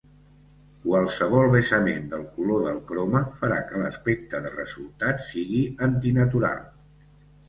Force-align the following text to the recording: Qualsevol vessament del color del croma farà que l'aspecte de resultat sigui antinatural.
Qualsevol 0.83 1.49
vessament 1.55 2.07
del 2.13 2.23
color 2.37 2.63
del 2.67 2.79
croma 2.91 3.21
farà 3.41 3.59
que 3.67 3.81
l'aspecte 3.81 4.41
de 4.47 4.53
resultat 4.55 5.21
sigui 5.27 5.61
antinatural. 5.89 6.65